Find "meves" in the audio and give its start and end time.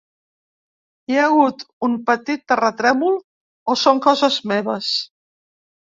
4.55-4.95